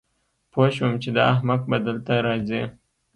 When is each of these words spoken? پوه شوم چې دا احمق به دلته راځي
پوه 0.51 0.67
شوم 0.75 0.93
چې 1.03 1.09
دا 1.17 1.21
احمق 1.33 1.61
به 1.69 1.77
دلته 1.87 2.13
راځي 2.25 2.61